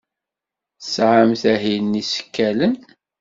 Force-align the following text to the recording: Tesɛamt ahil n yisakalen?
Tesɛamt 0.79 1.43
ahil 1.53 1.79
n 1.85 1.97
yisakalen? 1.99 2.75